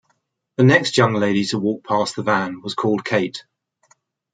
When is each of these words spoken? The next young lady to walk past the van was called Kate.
The 0.55 0.63
next 0.63 0.97
young 0.97 1.13
lady 1.13 1.45
to 1.45 1.59
walk 1.59 1.85
past 1.85 2.15
the 2.15 2.23
van 2.23 2.63
was 2.63 2.73
called 2.73 3.05
Kate. 3.05 3.43